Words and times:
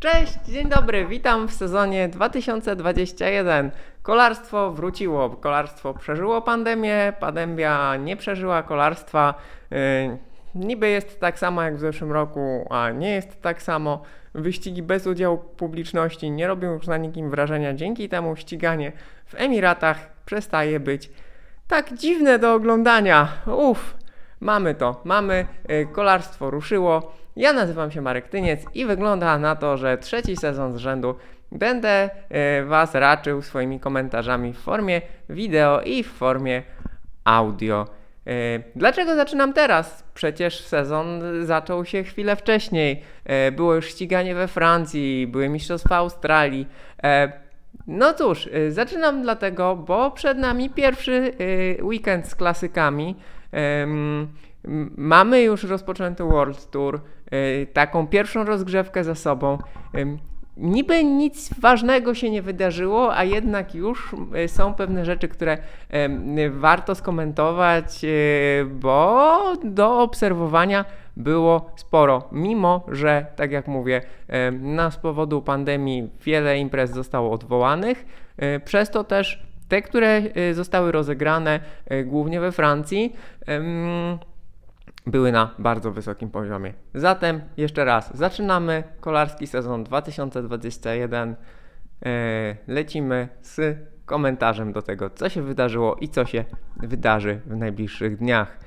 Cześć, 0.00 0.32
dzień 0.48 0.68
dobry, 0.68 1.06
witam 1.06 1.48
w 1.48 1.52
sezonie 1.52 2.08
2021. 2.08 3.70
Kolarstwo 4.02 4.72
wróciło, 4.72 5.30
kolarstwo 5.30 5.94
przeżyło 5.94 6.42
pandemię, 6.42 7.12
pandemia 7.20 7.96
nie 7.96 8.16
przeżyła 8.16 8.62
kolarstwa. 8.62 9.34
Yy, 9.70 9.78
niby 10.54 10.88
jest 10.88 11.20
tak 11.20 11.38
samo 11.38 11.62
jak 11.62 11.76
w 11.76 11.80
zeszłym 11.80 12.12
roku, 12.12 12.66
a 12.70 12.90
nie 12.90 13.10
jest 13.10 13.42
tak 13.42 13.62
samo. 13.62 14.02
Wyścigi 14.34 14.82
bez 14.82 15.06
udziału 15.06 15.38
publiczności 15.38 16.30
nie 16.30 16.46
robią 16.46 16.72
już 16.72 16.86
na 16.86 16.96
nikim 16.96 17.30
wrażenia, 17.30 17.74
dzięki 17.74 18.08
temu 18.08 18.36
ściganie 18.36 18.92
w 19.26 19.34
Emiratach 19.34 20.10
przestaje 20.26 20.80
być 20.80 21.10
tak 21.68 21.94
dziwne 21.94 22.38
do 22.38 22.54
oglądania. 22.54 23.28
Uff, 23.46 23.96
mamy 24.40 24.74
to, 24.74 25.00
mamy, 25.04 25.46
yy, 25.68 25.86
kolarstwo 25.86 26.50
ruszyło. 26.50 27.12
Ja 27.36 27.52
nazywam 27.52 27.90
się 27.90 28.00
Marek 28.00 28.28
Tyniec 28.28 28.64
i 28.74 28.86
wygląda 28.86 29.38
na 29.38 29.56
to, 29.56 29.76
że 29.76 29.98
trzeci 29.98 30.36
sezon 30.36 30.72
z 30.72 30.76
rzędu 30.76 31.14
będę 31.52 32.10
e, 32.28 32.64
Was 32.64 32.94
raczył 32.94 33.42
swoimi 33.42 33.80
komentarzami 33.80 34.52
w 34.52 34.58
formie 34.58 35.02
wideo 35.28 35.80
i 35.80 36.02
w 36.02 36.12
formie 36.12 36.62
audio. 37.24 37.86
E, 38.26 38.32
dlaczego 38.76 39.16
zaczynam 39.16 39.52
teraz? 39.52 40.04
Przecież 40.14 40.60
sezon 40.60 41.22
zaczął 41.42 41.84
się 41.84 42.04
chwilę 42.04 42.36
wcześniej. 42.36 43.02
Było 43.52 43.74
już 43.74 43.86
ściganie 43.86 44.34
we 44.34 44.48
Francji, 44.48 45.26
były 45.26 45.48
mistrzostwa 45.48 45.96
Australii. 45.96 46.66
No 47.86 48.14
cóż, 48.14 48.48
zaczynam 48.68 49.22
dlatego, 49.22 49.76
bo 49.76 50.10
przed 50.10 50.38
nami 50.38 50.70
pierwszy 50.70 51.32
weekend 51.82 52.28
z 52.28 52.34
klasykami. 52.34 53.16
Mamy 54.96 55.42
już 55.42 55.64
rozpoczęty 55.64 56.24
World 56.24 56.70
Tour, 56.70 57.00
y, 57.32 57.66
taką 57.72 58.06
pierwszą 58.06 58.44
rozgrzewkę 58.44 59.04
za 59.04 59.14
sobą. 59.14 59.58
Niby 60.56 61.04
nic 61.04 61.60
ważnego 61.60 62.14
się 62.14 62.30
nie 62.30 62.42
wydarzyło, 62.42 63.16
a 63.16 63.24
jednak 63.24 63.74
już 63.74 64.14
y, 64.44 64.48
są 64.48 64.74
pewne 64.74 65.04
rzeczy, 65.04 65.28
które 65.28 65.58
warto 66.50 66.94
skomentować, 66.94 68.04
y, 68.04 68.66
bo 68.70 69.40
do 69.64 70.02
obserwowania 70.02 70.84
było 71.16 71.70
sporo. 71.76 72.28
Mimo, 72.32 72.84
że, 72.88 73.26
tak 73.36 73.52
jak 73.52 73.68
mówię, 73.68 74.02
na 74.52 74.90
z 74.90 74.96
powodu 74.96 75.42
pandemii 75.42 76.10
wiele 76.24 76.58
imprez 76.58 76.90
zostało 76.90 77.32
odwołanych, 77.32 78.06
przez 78.64 78.90
to 78.90 79.04
też 79.04 79.46
te, 79.68 79.82
które 79.82 80.22
zostały 80.52 80.92
rozegrane 80.92 81.60
głównie 82.04 82.40
we 82.40 82.52
Francji, 82.52 83.16
były 85.06 85.32
na 85.32 85.54
bardzo 85.58 85.92
wysokim 85.92 86.30
poziomie. 86.30 86.72
Zatem 86.94 87.40
jeszcze 87.56 87.84
raz, 87.84 88.16
zaczynamy 88.16 88.82
kolarski 89.00 89.46
sezon 89.46 89.84
2021. 89.84 91.36
E, 92.04 92.56
lecimy 92.68 93.28
z 93.42 93.78
komentarzem 94.06 94.72
do 94.72 94.82
tego, 94.82 95.10
co 95.10 95.28
się 95.28 95.42
wydarzyło 95.42 95.96
i 96.00 96.08
co 96.08 96.24
się 96.24 96.44
wydarzy 96.76 97.40
w 97.46 97.56
najbliższych 97.56 98.16
dniach. 98.16 98.58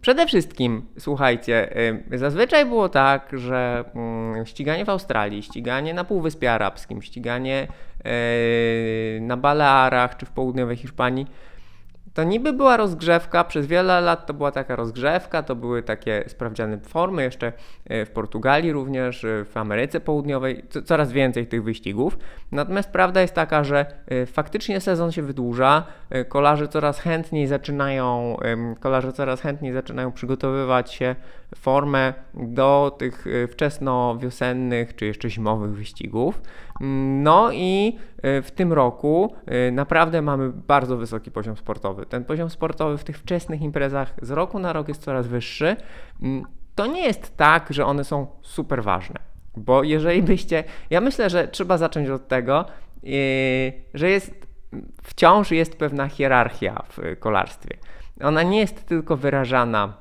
Przede 0.00 0.26
wszystkim, 0.26 0.86
słuchajcie, 0.98 1.74
zazwyczaj 2.12 2.66
było 2.66 2.88
tak, 2.88 3.30
że 3.32 3.84
mm, 3.94 4.46
ściganie 4.46 4.84
w 4.84 4.88
Australii, 4.88 5.42
ściganie 5.42 5.94
na 5.94 6.04
Półwyspie 6.04 6.52
Arabskim, 6.52 7.02
ściganie 7.02 7.68
e, 8.04 9.20
na 9.20 9.36
Balearach 9.36 10.16
czy 10.16 10.26
w 10.26 10.30
południowej 10.30 10.76
Hiszpanii 10.76 11.26
to 12.14 12.24
niby 12.24 12.52
była 12.52 12.76
rozgrzewka, 12.76 13.44
przez 13.44 13.66
wiele 13.66 14.00
lat 14.00 14.26
to 14.26 14.34
była 14.34 14.52
taka 14.52 14.76
rozgrzewka, 14.76 15.42
to 15.42 15.56
były 15.56 15.82
takie 15.82 16.24
sprawdziane 16.26 16.78
formy, 16.78 17.22
jeszcze 17.22 17.52
e, 17.84 18.04
w 18.06 18.10
Portugalii 18.10 18.72
również, 18.72 19.24
e, 19.24 19.44
w 19.44 19.56
Ameryce 19.56 20.00
Południowej, 20.00 20.64
coraz 20.84 21.12
więcej 21.12 21.46
tych 21.46 21.64
wyścigów. 21.64 22.18
Natomiast 22.52 22.90
prawda 22.90 23.20
jest 23.20 23.34
taka, 23.34 23.64
że 23.64 23.86
e, 24.06 24.26
faktycznie 24.26 24.80
sezon 24.80 25.12
się 25.12 25.22
wydłuża, 25.22 25.84
kolarze 26.28 26.68
coraz 26.68 27.00
chętniej 27.00 27.46
zaczynają, 27.46 28.36
kolarze 28.80 29.12
coraz 29.12 29.40
chętniej 29.40 29.72
zaczynają 29.72 30.12
przygotowywać 30.12 30.92
się 30.92 31.16
formę 31.56 32.14
do 32.34 32.96
tych 32.98 33.24
wczesno-wiosennych 33.48 34.96
czy 34.96 35.06
jeszcze 35.06 35.30
zimowych 35.30 35.70
wyścigów. 35.70 36.40
No 37.20 37.52
i 37.52 37.98
w 38.22 38.48
tym 38.54 38.72
roku 38.72 39.34
naprawdę 39.72 40.22
mamy 40.22 40.52
bardzo 40.52 40.96
wysoki 40.96 41.30
poziom 41.30 41.56
sportowy. 41.56 42.06
Ten 42.10 42.24
poziom 42.24 42.50
sportowy 42.50 42.98
w 42.98 43.04
tych 43.04 43.18
wczesnych 43.18 43.62
imprezach 43.62 44.14
z 44.22 44.30
roku 44.30 44.58
na 44.58 44.72
rok 44.72 44.88
jest 44.88 45.02
coraz 45.02 45.26
wyższy. 45.26 45.76
Mm, 46.22 46.44
to 46.74 46.86
nie 46.86 47.02
jest 47.02 47.36
tak, 47.36 47.66
że 47.70 47.86
one 47.86 48.04
są 48.04 48.26
super 48.42 48.82
ważne. 48.82 49.16
Bo 49.56 49.82
jeżeli 49.82 50.22
byście. 50.22 50.64
Ja 50.90 51.00
myślę, 51.00 51.30
że 51.30 51.48
trzeba 51.48 51.78
zacząć 51.78 52.08
od 52.08 52.28
tego, 52.28 52.64
yy, 53.02 53.12
że 53.94 54.10
jest 54.10 54.46
wciąż 55.02 55.50
jest 55.50 55.76
pewna 55.76 56.08
hierarchia 56.08 56.82
w 56.88 57.18
kolarstwie. 57.18 57.76
Ona 58.20 58.42
nie 58.42 58.58
jest 58.58 58.86
tylko 58.86 59.16
wyrażana 59.16 59.99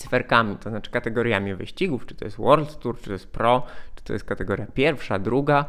cyferkami, 0.00 0.56
to 0.56 0.70
znaczy 0.70 0.90
kategoriami 0.90 1.54
wyścigów, 1.54 2.06
czy 2.06 2.14
to 2.14 2.24
jest 2.24 2.36
World 2.36 2.78
Tour, 2.78 2.98
czy 2.98 3.04
to 3.04 3.12
jest 3.12 3.26
Pro, 3.26 3.66
czy 3.94 4.04
to 4.04 4.12
jest 4.12 4.24
kategoria 4.24 4.66
pierwsza, 4.74 5.18
druga, 5.18 5.64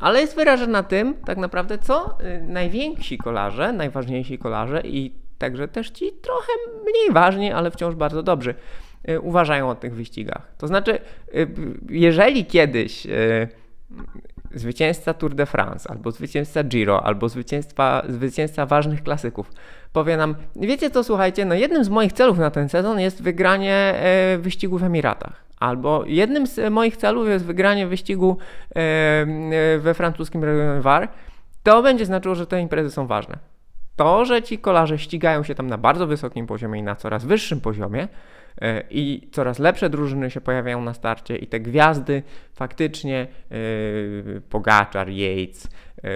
ale 0.00 0.20
jest 0.20 0.36
wyrażona 0.36 0.82
tym 0.82 1.14
tak 1.14 1.38
naprawdę, 1.38 1.78
co 1.78 2.18
y, 2.20 2.42
najwięksi 2.42 3.18
kolarze, 3.18 3.72
najważniejsi 3.72 4.38
kolarze 4.38 4.80
i 4.84 5.12
także 5.38 5.68
też 5.68 5.90
ci 5.90 6.12
trochę 6.12 6.52
mniej 6.82 7.12
ważni, 7.12 7.52
ale 7.52 7.70
wciąż 7.70 7.94
bardzo 7.94 8.22
dobrzy 8.22 8.54
y, 9.08 9.20
uważają 9.20 9.70
o 9.70 9.74
tych 9.74 9.94
wyścigach. 9.94 10.52
To 10.58 10.66
znaczy, 10.66 10.98
y, 11.34 11.48
jeżeli 11.88 12.44
kiedyś 12.44 13.06
zwycięzca 14.54 15.14
Tour 15.14 15.34
de 15.34 15.46
France, 15.46 15.90
albo 15.90 16.10
zwycięzca 16.10 16.64
Giro, 16.64 17.06
albo 17.06 17.28
zwycięzca, 17.28 18.02
zwycięzca 18.08 18.66
ważnych 18.66 19.02
klasyków 19.02 19.50
powie 19.92 20.16
nam, 20.16 20.34
wiecie 20.56 20.90
co, 20.90 21.04
słuchajcie, 21.04 21.44
no 21.44 21.54
jednym 21.54 21.84
z 21.84 21.88
moich 21.88 22.12
celów 22.12 22.38
na 22.38 22.50
ten 22.50 22.68
sezon 22.68 23.00
jest 23.00 23.22
wygranie 23.22 23.74
e, 23.74 24.38
wyścigu 24.38 24.78
w 24.78 24.84
Emiratach. 24.84 25.44
Albo 25.60 26.04
jednym 26.06 26.46
z 26.46 26.72
moich 26.72 26.96
celów 26.96 27.28
jest 27.28 27.44
wygranie 27.44 27.86
wyścigu 27.86 28.38
e, 28.76 28.78
e, 28.78 29.78
we 29.78 29.94
francuskim 29.94 30.44
regionie 30.44 30.80
Var. 30.80 31.08
To 31.62 31.82
będzie 31.82 32.06
znaczyło, 32.06 32.34
że 32.34 32.46
te 32.46 32.60
imprezy 32.60 32.90
są 32.90 33.06
ważne. 33.06 33.38
To, 33.96 34.24
że 34.24 34.42
ci 34.42 34.58
kolarze 34.58 34.98
ścigają 34.98 35.42
się 35.42 35.54
tam 35.54 35.66
na 35.66 35.78
bardzo 35.78 36.06
wysokim 36.06 36.46
poziomie 36.46 36.80
i 36.80 36.82
na 36.82 36.96
coraz 36.96 37.24
wyższym 37.24 37.60
poziomie, 37.60 38.08
i 38.90 39.28
coraz 39.32 39.58
lepsze 39.58 39.90
drużyny 39.90 40.30
się 40.30 40.40
pojawiają 40.40 40.82
na 40.82 40.94
starcie 40.94 41.36
i 41.36 41.46
te 41.46 41.60
gwiazdy 41.60 42.22
faktycznie 42.54 43.26
yy, 43.50 44.42
Pogaczar, 44.50 45.08
Yates, 45.08 45.68
yy, 46.02 46.10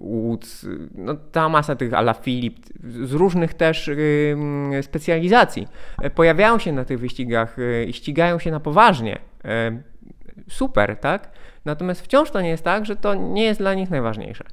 Woods, 0.00 0.66
no 0.94 1.14
ta 1.14 1.48
masa 1.48 1.76
tych 1.76 1.94
ala 1.94 2.14
Filip 2.14 2.56
z 2.84 3.12
różnych 3.12 3.54
też 3.54 3.86
yy, 3.86 4.82
specjalizacji 4.82 5.68
pojawiają 6.14 6.58
się 6.58 6.72
na 6.72 6.84
tych 6.84 6.98
wyścigach 6.98 7.56
i 7.86 7.92
ścigają 7.92 8.38
się 8.38 8.50
na 8.50 8.60
poważnie. 8.60 9.18
Super, 10.48 10.96
tak? 10.96 11.30
Natomiast 11.64 12.00
wciąż 12.02 12.30
to 12.30 12.40
nie 12.40 12.48
jest 12.48 12.64
tak, 12.64 12.86
że 12.86 12.96
to 12.96 13.14
nie 13.14 13.44
jest 13.44 13.60
dla 13.60 13.74
nich 13.74 13.90
najważniejsze. 13.90 14.44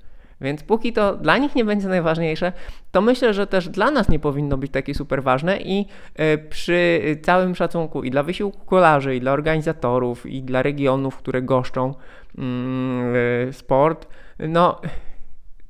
Więc 0.41 0.63
póki 0.63 0.93
to 0.93 1.15
dla 1.15 1.37
nich 1.37 1.55
nie 1.55 1.65
będzie 1.65 1.87
najważniejsze, 1.87 2.53
to 2.91 3.01
myślę, 3.01 3.33
że 3.33 3.47
też 3.47 3.69
dla 3.69 3.91
nas 3.91 4.09
nie 4.09 4.19
powinno 4.19 4.57
być 4.57 4.71
takie 4.71 4.93
super 4.93 5.23
ważne 5.23 5.57
i 5.57 5.85
e, 6.15 6.37
przy 6.37 7.01
całym 7.21 7.55
szacunku 7.55 8.03
i 8.03 8.11
dla 8.11 8.23
wysiłku 8.23 8.65
kolarzy, 8.65 9.15
i 9.15 9.19
dla 9.19 9.31
organizatorów, 9.31 10.25
i 10.25 10.43
dla 10.43 10.63
regionów, 10.63 11.17
które 11.17 11.41
goszczą 11.41 11.93
mm, 12.37 13.13
e, 13.49 13.53
sport, 13.53 14.07
no 14.39 14.81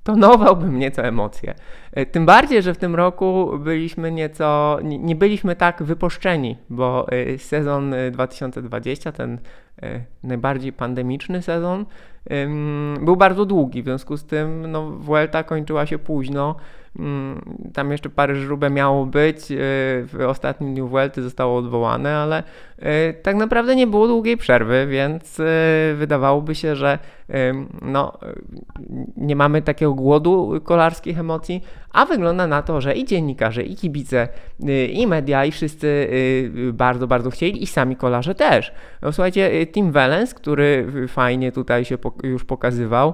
tonowałbym 0.03 0.79
nieco 0.79 1.03
emocje. 1.03 1.53
E, 1.91 2.05
tym 2.05 2.25
bardziej, 2.25 2.61
że 2.61 2.73
w 2.73 2.77
tym 2.77 2.95
roku 2.95 3.51
byliśmy 3.59 4.11
nieco, 4.11 4.79
nie 4.83 5.15
byliśmy 5.15 5.55
tak 5.55 5.83
wypuszczeni, 5.83 6.57
bo 6.69 7.07
sezon 7.37 7.95
2020, 8.11 9.11
ten 9.11 9.39
najbardziej 10.23 10.73
pandemiczny 10.73 11.41
sezon, 11.41 11.85
był 13.01 13.15
bardzo 13.15 13.45
długi, 13.45 13.81
w 13.81 13.85
związku 13.85 14.17
z 14.17 14.25
tym 14.25 14.71
no, 14.71 14.89
Vuelta 14.89 15.43
kończyła 15.43 15.85
się 15.85 15.99
późno. 15.99 16.55
Mm, 16.95 17.41
tam 17.73 17.91
jeszcze 17.91 18.09
parę 18.09 18.35
żróbę 18.35 18.69
miało 18.69 19.05
być, 19.05 19.51
e, 19.51 19.55
w 20.05 20.25
ostatnim 20.27 20.73
dniu 20.73 20.87
Vuelty 20.87 21.21
zostało 21.21 21.57
odwołane, 21.57 22.15
ale 22.15 22.43
e, 22.79 23.13
tak 23.13 23.35
naprawdę 23.35 23.75
nie 23.75 23.87
było 23.87 24.07
długiej 24.07 24.37
przerwy, 24.37 24.87
więc 24.87 25.39
e, 25.39 25.43
wydawałoby 25.95 26.55
się, 26.55 26.75
że 26.75 26.99
no, 27.81 28.17
nie 29.17 29.35
mamy 29.35 29.61
takiego 29.61 29.93
głodu 29.93 30.61
kolarskich 30.63 31.19
emocji, 31.19 31.63
a 31.93 32.05
wygląda 32.05 32.47
na 32.47 32.61
to, 32.61 32.81
że 32.81 32.93
i 32.93 33.05
dziennikarze, 33.05 33.63
i 33.63 33.75
kibice, 33.75 34.27
i 34.89 35.07
media, 35.07 35.45
i 35.45 35.51
wszyscy 35.51 36.09
bardzo, 36.73 37.07
bardzo 37.07 37.29
chcieli, 37.29 37.63
i 37.63 37.67
sami 37.67 37.95
kolarze 37.95 38.35
też. 38.35 38.73
No, 39.01 39.11
słuchajcie, 39.11 39.67
Tim 39.67 39.91
Wellens, 39.91 40.33
który 40.33 40.87
fajnie 41.07 41.51
tutaj 41.51 41.85
się 41.85 41.97
już 42.23 42.45
pokazywał 42.45 43.13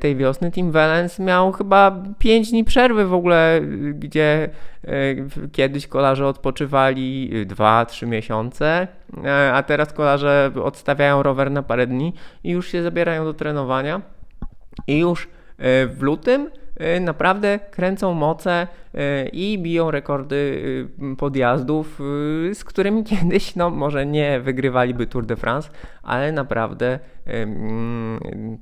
tej 0.00 0.16
wiosny. 0.16 0.50
Tim 0.50 0.70
Wellens 0.70 1.18
miał 1.18 1.52
chyba 1.52 2.02
5 2.18 2.45
dni 2.50 2.64
przerwy 2.64 3.06
w 3.06 3.14
ogóle, 3.14 3.60
gdzie 3.94 4.50
kiedyś 5.52 5.86
kolarze 5.86 6.26
odpoczywali 6.26 7.30
2-3 7.46 8.06
miesiące, 8.06 8.88
a 9.52 9.62
teraz 9.62 9.92
kolarze 9.92 10.52
odstawiają 10.62 11.22
rower 11.22 11.50
na 11.50 11.62
parę 11.62 11.86
dni 11.86 12.12
i 12.44 12.50
już 12.50 12.68
się 12.68 12.82
zabierają 12.82 13.24
do 13.24 13.34
trenowania. 13.34 14.02
I 14.86 14.98
już 14.98 15.28
w 15.58 15.96
lutym 16.00 16.50
naprawdę 17.00 17.58
kręcą 17.70 18.14
moce 18.14 18.66
i 19.32 19.58
biją 19.58 19.90
rekordy 19.90 20.62
podjazdów, 21.18 22.00
z 22.54 22.64
którymi 22.64 23.04
kiedyś, 23.14 23.56
no 23.56 23.70
może 23.70 24.06
nie 24.06 24.40
wygrywaliby 24.40 25.06
Tour 25.06 25.26
de 25.26 25.36
France, 25.36 25.70
ale 26.02 26.32
naprawdę 26.32 26.98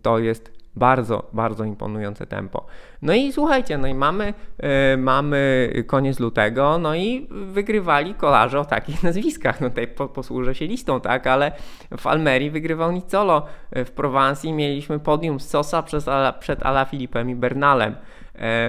to 0.03 0.19
jest 0.19 0.64
bardzo, 0.77 1.29
bardzo 1.33 1.65
imponujące 1.65 2.27
tempo. 2.27 2.67
No 3.03 3.15
i 3.15 3.33
słuchajcie, 3.33 3.79
no 3.79 3.87
i 3.87 3.95
mamy, 3.95 4.35
yy, 4.63 4.69
mamy 4.97 5.73
koniec 5.87 6.21
lutego, 6.21 6.79
no 6.79 6.95
i 6.95 7.29
wygrywali 7.31 8.15
kolarze 8.15 8.61
o 8.61 8.65
takich 8.65 9.03
nazwiskach. 9.09 9.61
No 9.61 9.69
tutaj 9.69 9.89
po, 9.89 10.09
posłużę 10.09 10.55
się 10.55 10.67
listą, 10.67 11.01
tak, 11.01 11.27
ale 11.27 11.53
w 11.99 12.07
Almerii 12.07 12.51
wygrywał 12.51 12.93
Nicolo. 12.93 13.47
W 13.73 13.91
Prowansji 13.91 14.53
mieliśmy 14.53 14.99
podium 14.99 15.41
z 15.41 15.49
Sosa 15.49 15.83
przez 15.83 16.09
Ala, 16.09 16.33
przed 16.33 16.67
Ala 16.67 16.85
Filipem 16.85 17.31
i 17.31 17.35
Bernalem. 17.35 17.97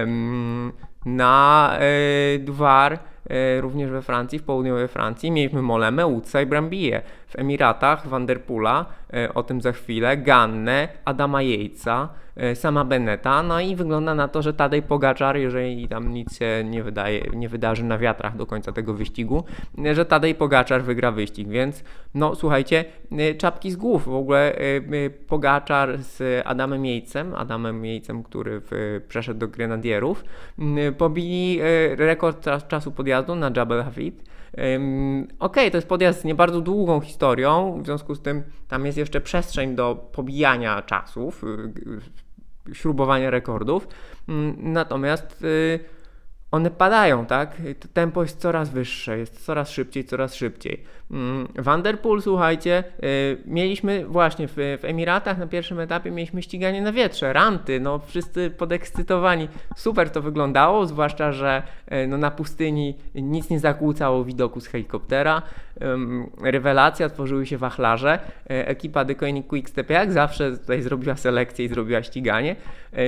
Ym, 0.02 0.72
na 1.04 1.72
yy, 2.32 2.38
Dwar 2.38 2.98
E, 3.30 3.60
również 3.60 3.90
we 3.90 4.02
Francji, 4.02 4.38
w 4.38 4.42
południowej 4.42 4.88
Francji. 4.88 5.30
Mieliśmy 5.30 5.62
Molemę, 5.62 6.06
Utsa 6.06 6.40
i 6.40 6.46
Brambije. 6.46 7.02
W 7.26 7.38
Emiratach 7.38 8.08
Vanderpula, 8.08 8.86
e, 9.05 9.05
o 9.34 9.42
tym 9.42 9.60
za 9.60 9.72
chwilę, 9.72 10.16
Gannę, 10.16 10.88
Adama 11.04 11.42
Jejca, 11.42 12.08
e, 12.36 12.56
sama 12.56 12.84
Beneta, 12.84 13.42
no 13.42 13.60
i 13.60 13.76
wygląda 13.76 14.14
na 14.14 14.28
to, 14.28 14.42
że 14.42 14.54
Tadej 14.54 14.82
Pogaczar, 14.82 15.36
jeżeli 15.36 15.88
tam 15.88 16.12
nic 16.12 16.38
się 16.38 16.64
nie, 16.64 16.82
wydaje, 16.82 17.20
nie 17.34 17.48
wydarzy 17.48 17.84
na 17.84 17.98
wiatrach 17.98 18.36
do 18.36 18.46
końca 18.46 18.72
tego 18.72 18.94
wyścigu, 18.94 19.44
że 19.92 20.04
Tadej 20.04 20.34
Pogaczar 20.34 20.82
wygra 20.82 21.12
wyścig, 21.12 21.48
więc 21.48 21.84
no 22.14 22.34
słuchajcie, 22.34 22.84
czapki 23.38 23.70
z 23.70 23.76
głów, 23.76 24.04
w 24.04 24.14
ogóle 24.14 24.52
Pogaczar 25.28 25.98
z 25.98 26.42
Adamem 26.46 26.86
Jejcem, 26.86 27.34
Adamem 27.34 27.84
Jejcem, 27.84 28.22
który 28.22 28.60
w, 28.60 29.00
przeszedł 29.08 29.40
do 29.40 29.48
Grenadierów, 29.48 30.24
pobili 30.98 31.60
rekord 31.96 32.46
czasu 32.68 32.92
podjazdu 32.92 33.34
na 33.34 33.50
Jabal 33.56 33.84
Hafid. 33.84 34.36
Um, 34.56 35.28
ok, 35.38 35.54
to 35.70 35.76
jest 35.76 35.88
podjazd 35.88 36.20
z 36.20 36.24
nie 36.24 36.34
bardzo 36.34 36.60
długą 36.60 37.00
historią, 37.00 37.82
w 37.82 37.86
związku 37.86 38.14
z 38.14 38.22
tym 38.22 38.42
tam 38.68 38.86
jest 38.86 38.98
jeszcze 38.98 39.20
przestrzeń 39.20 39.74
do 39.74 40.08
pobijania 40.12 40.82
czasów, 40.82 41.44
y, 41.44 41.46
y, 42.70 42.74
śrubowania 42.74 43.30
rekordów. 43.30 43.88
Um, 44.28 44.56
natomiast 44.58 45.42
y, 45.42 45.80
one 46.50 46.70
padają, 46.70 47.26
tak? 47.26 47.62
Tempo 47.92 48.22
jest 48.22 48.40
coraz 48.40 48.70
wyższe, 48.70 49.18
jest 49.18 49.44
coraz 49.44 49.70
szybciej, 49.70 50.04
coraz 50.04 50.34
szybciej. 50.34 50.84
Mm, 51.10 51.48
Vanderpool, 51.58 52.22
słuchajcie, 52.22 52.84
y, 53.04 53.38
mieliśmy 53.44 54.06
właśnie 54.06 54.48
w, 54.48 54.54
w, 54.54 54.84
Emiratach 54.84 55.38
na 55.38 55.46
pierwszym 55.46 55.80
etapie 55.80 56.10
mieliśmy 56.10 56.42
ściganie 56.42 56.82
na 56.82 56.92
wietrze, 56.92 57.32
ranty, 57.32 57.80
no 57.80 57.98
wszyscy 57.98 58.50
podekscytowani. 58.50 59.48
Super 59.76 60.10
to 60.10 60.22
wyglądało, 60.22 60.86
zwłaszcza, 60.86 61.32
że 61.32 61.62
y, 61.92 62.06
no, 62.06 62.18
na 62.18 62.30
pustyni 62.30 62.94
nic 63.14 63.50
nie 63.50 63.60
zakłócało 63.60 64.24
widoku 64.24 64.60
z 64.60 64.66
helikoptera. 64.66 65.42
Rewelacja, 66.42 67.08
tworzyły 67.08 67.46
się 67.46 67.58
wachlarze. 67.58 68.18
Y, 68.50 68.66
ekipa 68.66 69.04
Koenig 69.04 69.46
Quickstep 69.46 69.90
jak 69.90 70.12
zawsze 70.12 70.58
tutaj 70.58 70.82
zrobiła 70.82 71.16
selekcję 71.16 71.64
i 71.64 71.68
zrobiła 71.68 72.02
ściganie. 72.02 72.56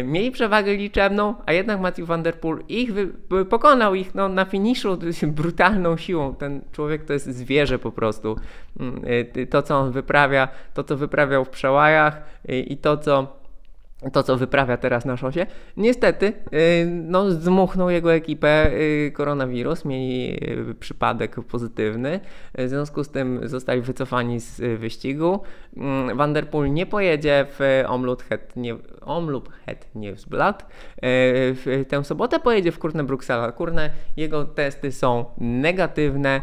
Mieli 0.04 0.30
przewagę 0.30 0.74
liczebną, 0.74 1.34
a 1.46 1.52
jednak 1.52 1.80
Matthew 1.80 2.06
Vanderpool 2.06 2.64
ich 2.68 2.90
pokonał 3.50 3.94
ich 3.94 4.14
no, 4.14 4.28
na 4.28 4.44
finiszu 4.44 4.98
brutalną 5.22 5.96
siłą. 5.96 6.34
Ten 6.34 6.60
człowiek 6.72 7.04
to 7.04 7.12
jest 7.12 7.26
zwierzę 7.26 7.78
po 7.78 7.87
prostu. 7.92 8.36
Mm, 8.80 9.04
y, 9.36 9.46
to, 9.46 9.62
co 9.62 9.78
on 9.78 9.92
wyprawia, 9.92 10.48
to, 10.74 10.84
co 10.84 10.96
wyprawiał 10.96 11.44
w 11.44 11.50
przełajach 11.50 12.22
i 12.44 12.76
to, 12.76 12.96
co 12.96 13.38
to, 14.12 14.22
co 14.22 14.36
wyprawia 14.36 14.76
teraz 14.76 15.04
na 15.04 15.16
szosie. 15.16 15.46
Niestety, 15.76 16.26
y, 16.26 16.86
no, 16.86 17.30
zmuchnął 17.30 17.90
jego 17.90 18.14
ekipę 18.14 18.70
y, 18.72 19.12
koronawirus, 19.14 19.84
mieli 19.84 20.40
przypadek 20.80 21.36
pozytywny, 21.40 22.20
w 22.58 22.68
związku 22.68 23.04
z 23.04 23.08
tym 23.08 23.48
zostali 23.48 23.80
wycofani 23.80 24.40
z 24.40 24.80
wyścigu. 24.80 25.40
Mm, 25.76 26.16
Vanderpool 26.16 26.72
nie 26.72 26.86
pojedzie 26.86 27.46
w 27.58 27.82
Omloop 27.86 29.48
Het 29.66 29.86
Nieuwsblad. 29.94 30.66
W 31.02 31.84
tę 31.88 32.04
sobotę 32.04 32.40
pojedzie 32.40 32.72
w 32.72 32.78
Kurne 32.78 33.04
Bruksela. 33.04 33.52
Kurne, 33.52 33.90
jego 34.16 34.44
testy 34.44 34.92
są 34.92 35.24
negatywne. 35.38 36.42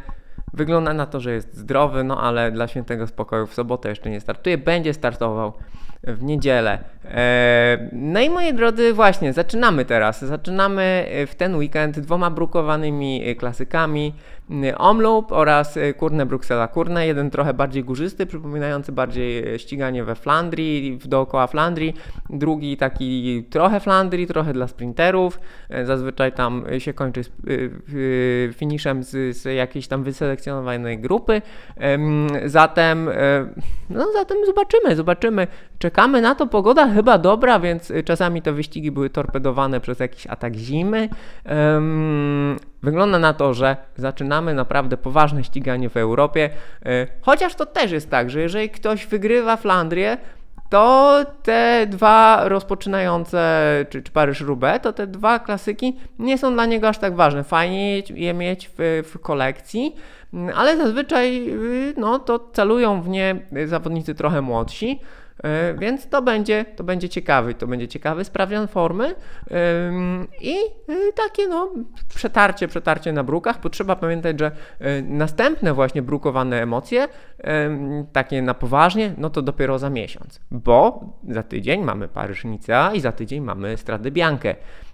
Wygląda 0.55 0.93
na 0.93 1.05
to, 1.05 1.19
że 1.19 1.33
jest 1.33 1.57
zdrowy, 1.57 2.03
no 2.03 2.21
ale 2.21 2.51
dla 2.51 2.67
świętego 2.67 3.07
spokoju 3.07 3.47
w 3.47 3.53
sobotę 3.53 3.89
jeszcze 3.89 4.09
nie 4.09 4.21
startuje. 4.21 4.57
Będzie 4.57 4.93
startował 4.93 5.53
w 6.07 6.23
niedzielę. 6.23 6.79
E, 7.05 7.89
no 7.91 8.21
i 8.21 8.29
moi 8.29 8.53
drodzy, 8.53 8.93
właśnie, 8.93 9.33
zaczynamy 9.33 9.85
teraz. 9.85 10.21
Zaczynamy 10.21 11.05
w 11.27 11.35
ten 11.35 11.55
weekend 11.55 11.99
dwoma 11.99 12.31
brukowanymi 12.31 13.35
klasykami. 13.35 14.13
Omloop 14.77 15.31
oraz 15.31 15.79
Kurne 15.97 16.25
Bruksela 16.25 16.67
Kurne. 16.67 17.07
Jeden 17.07 17.29
trochę 17.29 17.53
bardziej 17.53 17.83
górzysty, 17.83 18.25
przypominający 18.25 18.91
bardziej 18.91 19.59
ściganie 19.59 20.03
we 20.03 20.15
Flandrii, 20.15 20.99
dookoła 21.05 21.47
Flandrii. 21.47 21.93
Drugi 22.29 22.77
taki 22.77 23.43
trochę 23.49 23.79
Flandrii, 23.79 24.27
trochę 24.27 24.53
dla 24.53 24.67
sprinterów. 24.67 25.39
E, 25.69 25.85
zazwyczaj 25.85 26.31
tam 26.31 26.65
się 26.77 26.93
kończy 26.93 27.23
z, 27.23 27.31
finiszem 28.55 29.03
z, 29.03 29.37
z 29.37 29.45
jakiejś 29.55 29.87
tam 29.87 30.03
wyselekcjonowanej 30.03 30.99
grupy. 30.99 31.41
Zatem, 32.45 33.09
e, 33.09 33.13
no 33.89 34.11
zatem 34.13 34.37
zobaczymy, 34.45 34.95
zobaczymy. 34.95 35.47
Czekamy 35.79 35.94
na 36.21 36.35
to. 36.35 36.47
Pogoda 36.47 36.87
chyba 36.87 37.17
dobra, 37.17 37.59
więc 37.59 37.93
czasami 38.05 38.41
te 38.41 38.51
wyścigi 38.51 38.91
były 38.91 39.09
torpedowane 39.09 39.79
przez 39.79 39.99
jakiś 39.99 40.27
atak 40.27 40.55
zimy. 40.55 41.09
Wygląda 42.83 43.19
na 43.19 43.33
to, 43.33 43.53
że 43.53 43.77
zaczynamy 43.95 44.53
naprawdę 44.53 44.97
poważne 44.97 45.43
ściganie 45.43 45.89
w 45.89 45.97
Europie, 45.97 46.49
e, 46.85 47.07
chociaż 47.21 47.55
to 47.55 47.65
też 47.65 47.91
jest 47.91 48.09
tak, 48.09 48.29
że 48.29 48.41
jeżeli 48.41 48.69
ktoś 48.69 49.05
wygrywa 49.05 49.57
Flandrię, 49.57 50.17
to 50.69 51.15
te 51.43 51.87
dwa 51.89 52.49
rozpoczynające, 52.49 53.85
czy, 53.89 54.03
czy 54.03 54.11
Paryż-Roubaix, 54.11 54.79
to 54.83 54.93
te 54.93 55.07
dwa 55.07 55.39
klasyki 55.39 55.97
nie 56.19 56.37
są 56.37 56.53
dla 56.53 56.65
niego 56.65 56.87
aż 56.87 56.97
tak 56.97 57.15
ważne. 57.15 57.43
Fajnie 57.43 57.99
je 57.99 58.33
mieć 58.33 58.69
w, 58.77 59.03
w 59.13 59.19
kolekcji, 59.19 59.95
ale 60.55 60.77
zazwyczaj 60.77 61.49
y, 61.49 61.93
no, 61.97 62.19
to 62.19 62.39
celują 62.53 63.01
w 63.01 63.09
nie 63.09 63.35
zawodnicy 63.65 64.15
trochę 64.15 64.41
młodsi. 64.41 64.99
E, 65.43 65.73
więc 65.73 66.09
to 66.09 66.21
będzie, 66.21 66.65
to 66.75 66.83
będzie 66.83 67.09
ciekawy, 67.09 67.53
to 67.53 67.67
będzie 67.67 67.87
ciekawy 67.87 68.23
sprawdzian 68.23 68.67
formy. 68.67 69.15
I 70.41 70.55
y, 70.89 71.13
takie 71.15 71.47
no 71.47 71.73
przetarcie, 72.15 72.67
przetarcie 72.67 73.13
na 73.13 73.23
brukach, 73.23 73.61
bo 73.61 73.69
trzeba 73.69 73.95
pamiętać, 73.95 74.39
że 74.39 74.51
e, 74.79 75.01
następne 75.01 75.73
właśnie 75.73 76.01
brukowane 76.01 76.61
emocje, 76.61 77.07
takie 78.13 78.41
na 78.41 78.53
poważnie, 78.53 79.13
no 79.17 79.29
to 79.29 79.41
dopiero 79.41 79.79
za 79.79 79.89
miesiąc, 79.89 80.39
bo 80.51 81.05
za 81.29 81.43
tydzień 81.43 81.83
mamy 81.83 82.07
Paryżnica 82.07 82.93
i 82.93 82.99
za 82.99 83.11
tydzień 83.11 83.43
mamy 83.43 83.77
Stradę 83.77 84.11
Biankę, 84.11 84.49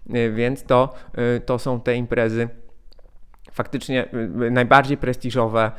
e, 0.10 0.30
więc 0.30 0.64
to, 0.64 0.94
to 1.46 1.60
są 1.60 1.82
te 1.82 1.96
imprezy 1.96 2.50
faktycznie 3.52 4.10
najbardziej 4.52 4.98
prestiżowe 4.98 5.72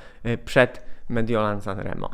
przed 0.45 0.87
Mediolan 1.09 1.61
Sanremo. 1.61 2.11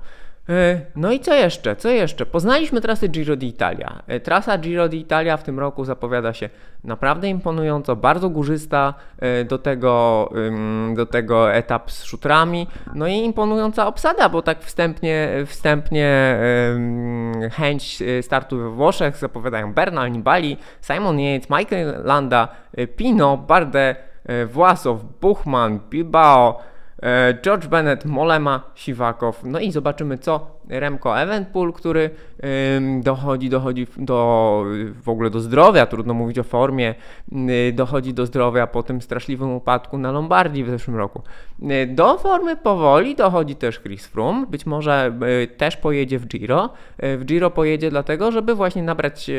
E, 0.48 0.80
no 0.96 1.12
i 1.12 1.20
co 1.20 1.34
jeszcze? 1.34 1.76
Co 1.76 1.88
jeszcze? 1.88 2.26
Poznaliśmy 2.26 2.80
trasę 2.80 3.08
Giro 3.08 3.36
d'Italia. 3.36 4.02
E, 4.06 4.20
trasa 4.20 4.58
Giro 4.58 4.88
d'Italia 4.88 5.36
w 5.36 5.42
tym 5.42 5.58
roku 5.58 5.84
zapowiada 5.84 6.32
się 6.32 6.50
naprawdę 6.84 7.28
imponująco, 7.28 7.96
bardzo 7.96 8.30
górzysta, 8.30 8.94
e, 9.18 9.44
do 9.44 9.58
tego, 9.58 10.30
do 10.96 11.06
tego 11.06 11.52
etap 11.52 11.90
z 11.90 12.04
szutrami, 12.04 12.66
no 12.94 13.06
i 13.06 13.14
imponująca 13.14 13.86
obsada, 13.86 14.28
bo 14.28 14.42
tak 14.42 14.62
wstępnie, 14.62 15.28
wstępnie 15.46 16.38
chęć 17.52 18.02
startu 18.22 18.58
we 18.58 18.70
Włoszech 18.70 19.16
zapowiadają 19.16 19.72
Bernal, 19.72 20.12
Nibali, 20.12 20.56
Simon 20.80 21.20
Yates, 21.20 21.50
Michael 21.50 22.02
Landa, 22.04 22.48
Pino, 22.96 23.36
Bardet, 23.36 23.98
Własow, 24.46 25.04
Buchman, 25.20 25.80
Bilbao, 25.90 26.60
George 27.42 27.66
Bennett, 27.66 28.04
Molema, 28.04 28.62
Siwakow, 28.74 29.44
no 29.44 29.60
i 29.60 29.72
zobaczymy 29.72 30.18
co 30.18 30.58
Remco 30.68 31.20
Evenpool, 31.20 31.72
który 31.72 32.10
dochodzi, 33.00 33.48
dochodzi 33.50 33.86
do 33.96 34.64
w 35.02 35.08
ogóle 35.08 35.30
do 35.30 35.40
zdrowia, 35.40 35.86
trudno 35.86 36.14
mówić 36.14 36.38
o 36.38 36.42
formie, 36.42 36.94
dochodzi 37.72 38.14
do 38.14 38.26
zdrowia 38.26 38.66
po 38.66 38.82
tym 38.82 39.02
straszliwym 39.02 39.52
upadku 39.52 39.98
na 39.98 40.12
Lombardii 40.12 40.64
w 40.64 40.70
zeszłym 40.70 40.96
roku. 40.96 41.22
Do 41.88 42.18
formy 42.18 42.56
powoli 42.56 43.14
dochodzi 43.14 43.56
też 43.56 43.80
Chris 43.80 44.06
Froome, 44.06 44.46
być 44.46 44.66
może 44.66 45.12
też 45.56 45.76
pojedzie 45.76 46.18
w 46.18 46.26
Giro. 46.26 46.70
W 46.98 47.24
Giro 47.24 47.50
pojedzie 47.50 47.90
dlatego, 47.90 48.32
żeby 48.32 48.54
właśnie 48.54 48.82
nabrać 48.82 49.30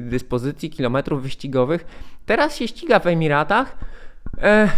dyspozycji 0.00 0.70
kilometrów 0.70 1.22
wyścigowych. 1.22 1.86
Teraz 2.26 2.56
się 2.56 2.68
ściga 2.68 2.98
w 2.98 3.06
Emiratach, 3.06 3.76
E, 3.76 4.05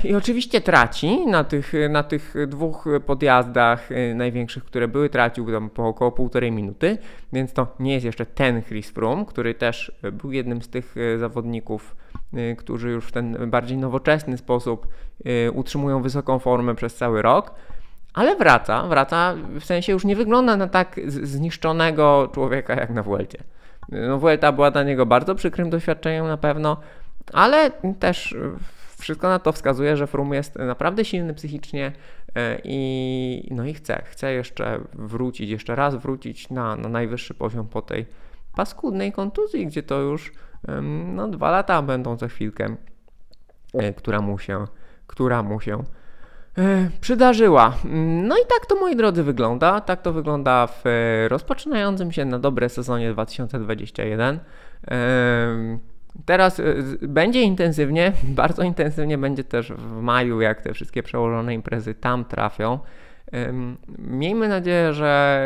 I 0.05 0.14
oczywiście 0.14 0.61
traci 0.61 1.26
na 1.26 1.45
tych, 1.45 1.73
na 1.90 2.02
tych 2.02 2.35
dwóch 2.47 2.88
podjazdach 3.07 3.93
e, 3.93 4.14
największych, 4.14 4.64
które 4.64 4.88
były, 4.88 5.09
tracił 5.09 5.52
tam 5.52 5.71
po 5.71 5.88
około 5.88 6.12
półtorej 6.12 6.52
minuty, 6.52 6.99
więc 7.33 7.52
to 7.52 7.67
nie 7.81 7.93
jest 7.93 8.05
jeszcze 8.05 8.26
ten 8.26 8.62
Chris 8.62 8.90
Froome, 8.90 9.25
który 9.25 9.55
też 9.55 9.93
był 10.12 10.33
jednym 10.33 10.62
z 10.62 10.69
tych 10.69 10.95
e, 10.97 11.19
zawodników, 11.19 11.97
którzy 12.59 12.90
już 12.90 13.07
w 13.07 13.12
ten 13.12 13.50
bardziej 13.50 13.78
nowoczesny 13.78 14.38
sposób 14.38 14.87
utrzymują 15.55 16.02
wysoką 16.02 16.38
formę 16.38 16.75
przez 16.75 16.95
cały 16.95 17.23
rok. 17.23 17.55
Ale 18.14 18.37
wraca, 18.37 18.83
wraca, 18.83 19.35
w 19.61 19.64
sensie 19.64 19.93
już 19.93 20.05
nie 20.05 20.17
wygląda 20.17 20.57
na 20.57 20.67
tak 20.67 21.00
zniszczonego 21.07 22.31
człowieka 22.35 22.75
jak 22.75 22.90
na 22.90 23.02
Vuelcie. 23.02 23.38
No 23.88 24.19
Vuelta 24.19 24.52
była 24.52 24.71
dla 24.71 24.83
niego 24.83 25.07
bardzo 25.07 25.35
przykrym 25.35 25.71
doświadczeniem 25.71 26.26
na 26.26 26.37
pewno, 26.37 26.76
ale 27.33 27.71
też 27.99 28.37
wszystko 28.99 29.28
na 29.28 29.38
to 29.38 29.52
wskazuje, 29.52 29.97
że 29.97 30.07
Frum 30.07 30.33
jest 30.33 30.57
naprawdę 30.57 31.05
silny 31.05 31.35
psychicznie 31.35 31.93
e, 32.35 32.59
i, 32.64 33.49
no 33.50 33.64
i 33.64 33.75
chce, 33.75 34.02
chce 34.05 34.33
jeszcze 34.33 34.81
wrócić, 34.93 35.50
jeszcze 35.50 35.75
raz 35.75 35.97
wrócić 35.97 36.50
na, 36.50 36.76
na 36.76 36.88
najwyższy 36.88 37.35
poziom 37.35 37.69
po 37.69 37.83
tej 37.83 38.07
paskudnej 38.57 39.12
kontuzji, 39.12 39.67
gdzie 39.67 39.83
to 39.83 40.00
już 40.00 40.33
no, 41.14 41.28
dwa 41.28 41.50
lata 41.50 41.83
będą 41.83 42.19
za 42.19 42.28
chwilkę, 42.28 42.76
e, 43.75 43.93
która 43.93 44.21
mu 44.21 44.38
się, 44.38 44.64
która 45.07 45.43
mu 45.43 45.61
się 45.61 45.83
e, 46.59 46.90
przydarzyła. 47.00 47.75
No 48.23 48.37
i 48.37 48.47
tak 48.49 48.67
to 48.69 48.81
moi 48.81 48.97
drodzy 48.97 49.23
wygląda. 49.23 49.81
Tak 49.81 50.02
to 50.02 50.12
wygląda 50.12 50.67
w 50.67 50.83
rozpoczynającym 51.28 52.12
się 52.12 52.25
na 52.25 52.38
dobre 52.38 52.69
sezonie 52.69 53.12
2021. 53.12 54.40
Teraz 56.25 56.59
y, 56.59 56.99
będzie 57.03 57.43
intensywnie, 57.43 58.12
bardzo 58.43 58.62
intensywnie 58.62 59.19
będzie 59.19 59.45
też 59.45 59.73
w 59.73 60.00
maju, 60.00 60.41
jak 60.41 60.62
te 60.62 60.75
wszystkie 60.75 61.03
przełożone 61.03 61.55
imprezy 61.55 61.95
tam 61.95 62.25
trafią. 62.25 62.79
Miejmy 63.99 64.49
nadzieję, 64.49 64.93
że 64.93 65.41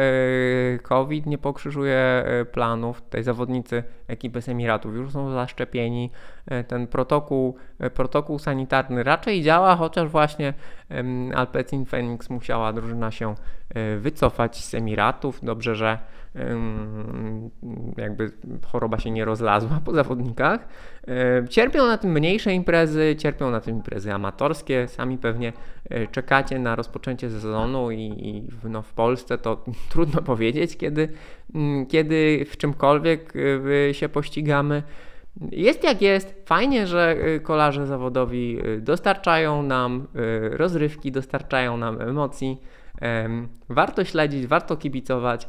y, 0.75 0.79
COVID 0.79 1.27
nie 1.27 1.39
pokrzyżuje 1.39 2.25
y, 2.43 2.45
planów. 2.45 3.03
Tutaj 3.03 3.23
zawodnicy 3.23 3.83
ekipy 4.09 4.43
z 4.43 4.49
Emiratów 4.49 4.95
już 4.95 5.13
są 5.13 5.31
zaszczepieni. 5.31 6.11
Ten 6.69 6.87
protokół, 6.87 7.57
protokół 7.95 8.39
sanitarny 8.39 9.03
raczej 9.03 9.43
działa, 9.43 9.77
chociaż 9.77 10.09
właśnie 10.09 10.55
Alpecin 11.35 11.85
Phoenix 11.85 12.31
musiała 12.31 12.73
drużyna 12.73 13.11
się 13.11 13.35
wycofać 13.99 14.65
z 14.65 14.75
Emiratów. 14.75 15.41
Dobrze, 15.43 15.75
że 15.75 15.99
jakby 17.97 18.33
choroba 18.67 18.99
się 18.99 19.11
nie 19.11 19.25
rozlazła 19.25 19.81
po 19.85 19.93
zawodnikach. 19.93 20.69
Cierpią 21.49 21.87
na 21.87 21.99
tym 21.99 22.13
mniejsze 22.13 22.53
imprezy, 22.53 23.17
cierpią 23.19 23.51
na 23.51 23.61
tym 23.61 23.77
imprezy 23.77 24.13
amatorskie. 24.13 24.89
Sami 24.89 25.19
pewnie 25.19 25.53
e, 25.91 26.07
czekacie 26.07 26.59
na 26.59 26.77
rozpoczęcie 26.77 27.31
sezonu 27.31 27.91
i, 27.91 28.01
i 28.01 28.49
no 28.69 28.83
w 28.83 28.93
Polsce 28.93 29.39
to 29.39 29.65
trudno 29.93 30.23
powiedzieć, 30.23 30.77
kiedy, 30.77 31.09
mm, 31.55 31.87
kiedy 31.87 32.47
w 32.51 32.57
czymkolwiek 32.57 33.33
e, 33.89 33.95
się 33.95 34.09
pościgamy. 34.09 34.83
Jest 35.51 35.85
jak 35.85 36.03
jest. 36.03 36.43
Fajnie, 36.47 36.87
że 36.87 37.17
e, 37.21 37.41
kolarze 37.41 37.87
zawodowi 37.87 38.59
dostarczają 38.79 39.63
nam 39.63 40.07
rozrywki, 40.51 41.13
dostarczają 41.13 41.77
nam 41.77 42.01
emocji. 42.01 42.61
Warto 43.69 44.05
śledzić, 44.05 44.47
warto 44.47 44.77
kibicować. 44.77 45.49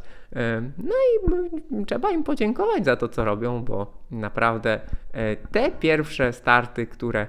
No 0.77 0.95
i 0.95 1.85
trzeba 1.85 2.11
im 2.11 2.23
podziękować 2.23 2.85
za 2.85 2.95
to, 2.95 3.09
co 3.09 3.25
robią, 3.25 3.63
bo 3.63 3.93
naprawdę 4.11 4.79
e, 5.11 5.35
te 5.35 5.71
pierwsze 5.71 6.33
starty, 6.33 6.87
które 6.87 7.21
e, 7.21 7.27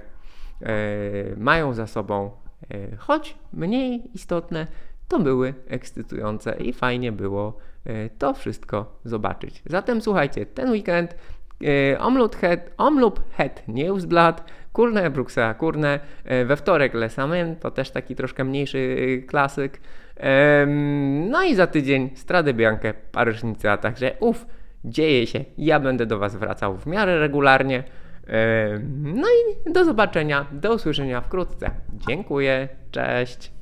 mają 1.37 1.75
za 1.75 1.87
sobą, 1.87 2.31
e, 2.71 2.97
choć 2.97 3.39
mniej 3.53 4.11
istotne, 4.15 4.67
to 5.09 5.19
były 5.19 5.55
ekscytujące 5.69 6.57
i 6.57 6.73
fajnie 6.73 7.13
było 7.13 7.59
to 8.19 8.35
wszystko 8.35 9.01
zobaczyć. 9.05 9.63
Zatem 9.67 10.01
słuchajcie, 10.01 10.47
ten 10.47 10.71
weekend 10.71 11.15
Head, 12.41 12.71
Omloop 12.77 13.21
Head 13.37 13.63
Newsblad, 13.69 14.45
Kurne 14.73 15.11
Bruksela 15.11 15.55
Kurne, 15.55 16.01
we 16.47 16.57
wtorek 16.57 16.95
Lesamen, 16.95 17.57
to 17.57 17.71
też 17.71 17.91
taki 17.91 18.15
troszkę 18.17 18.45
mniejszy 18.45 19.23
klasyk, 19.27 19.81
no 21.31 21.43
i 21.43 21.55
za 21.55 21.67
tydzień 21.67 22.11
Stradę 22.15 22.55
Biankę 22.55 22.95
Paryżnica, 23.13 23.77
także 23.77 24.13
uff, 24.21 24.47
dzieje 24.85 25.27
się. 25.27 25.45
Ja 25.59 25.81
będę 25.81 26.07
do 26.07 26.19
Was 26.19 26.37
wracał 26.37 26.77
w 26.77 26.87
miarę 26.87 27.19
regularnie. 27.19 27.85
No 28.89 29.27
i 29.29 29.73
do 29.73 29.85
zobaczenia, 29.85 30.47
do 30.53 30.75
usłyszenia 30.75 31.21
wkrótce. 31.21 31.71
Dziękuję, 31.93 32.69
cześć. 32.91 33.53